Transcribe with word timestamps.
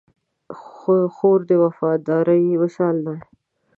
خور 1.15 1.39
د 1.49 1.51
وفادارۍ 1.63 2.43
مثال 2.63 2.95
ده. 3.05 3.15